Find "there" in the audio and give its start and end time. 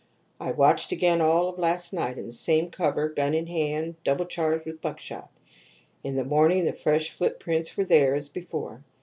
7.85-8.15